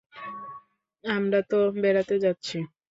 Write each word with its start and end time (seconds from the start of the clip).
আমরা 1.03 1.39
তো 1.51 1.59
বেড়াতে 1.81 2.15
যাচ্ছি। 2.23 2.57